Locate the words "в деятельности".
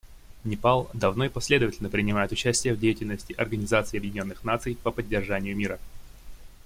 2.73-3.33